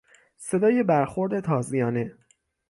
[0.37, 2.17] صدای برخورد تازیانه